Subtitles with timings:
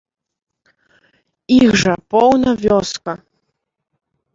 [1.57, 3.13] Іх жа поўна вёска.